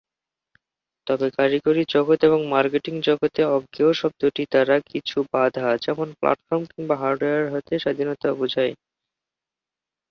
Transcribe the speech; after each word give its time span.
তবে 1.07 1.27
কারিগরি 1.37 1.83
জগৎ 1.93 2.19
এবং 2.23 2.39
মার্কেটিং 2.53 2.95
জগতে 3.07 3.41
"অজ্ঞেয়" 3.49 3.93
শব্দটি 4.01 4.43
দ্বারা 4.51 4.75
কিছু 4.91 5.17
বাঁধা; 5.33 5.67
যেমনঃ 5.83 6.13
প্ল্যাটফর্ম 6.19 6.63
কিংবা 6.71 6.95
হার্ডওয়্যার 7.01 7.45
হতে 7.53 7.73
স্বাধীনতা 7.79 8.29
বুঝায়। 8.39 8.73